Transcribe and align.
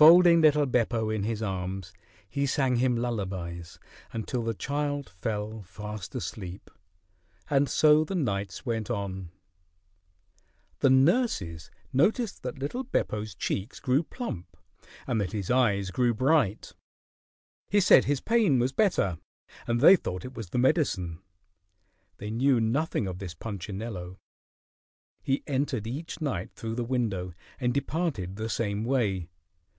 Folding 0.00 0.40
little 0.40 0.64
Beppo 0.64 1.10
in 1.10 1.24
his 1.24 1.42
arms, 1.42 1.92
he 2.26 2.46
sang 2.46 2.76
him 2.76 2.96
lullabies 2.96 3.78
until 4.14 4.42
the 4.42 4.54
child 4.54 5.10
fell 5.20 5.60
fast 5.64 6.14
asleep. 6.14 6.70
And 7.50 7.68
so 7.68 8.04
the 8.04 8.14
nights 8.14 8.64
went 8.64 8.88
on. 8.88 9.28
The 10.78 10.88
nurses 10.88 11.70
noticed 11.92 12.42
that 12.44 12.58
little 12.58 12.82
Beppo's 12.82 13.34
cheeks 13.34 13.78
grew 13.78 14.02
plump 14.02 14.56
and 15.06 15.20
that 15.20 15.32
his 15.32 15.50
eyes 15.50 15.90
grew 15.90 16.14
bright. 16.14 16.72
He 17.68 17.78
said 17.78 18.06
his 18.06 18.22
pain 18.22 18.58
was 18.58 18.72
better, 18.72 19.18
and 19.66 19.82
they 19.82 19.96
thought 19.96 20.24
it 20.24 20.34
was 20.34 20.48
the 20.48 20.56
medicine. 20.58 21.18
They 22.16 22.30
knew 22.30 22.58
nothing 22.58 23.06
of 23.06 23.18
this 23.18 23.34
Punchinello. 23.34 24.18
He 25.22 25.42
entered 25.46 25.86
each 25.86 26.22
night 26.22 26.52
through 26.54 26.76
the 26.76 26.84
window 26.84 27.34
and 27.60 27.74
departed 27.74 28.36
the 28.36 28.48
same 28.48 28.82
way. 28.86 29.28